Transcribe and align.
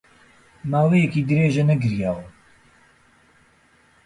ماوەیەکی 0.71 1.25
درێژە 1.29 1.63
نەگریاوم. 1.69 2.27